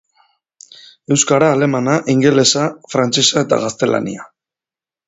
Euskara, 1.15 1.51
alemana, 1.57 1.99
ingelesa, 2.15 2.65
frantsesa 2.95 3.47
eta 3.47 3.65
gaztelania. 3.67 4.29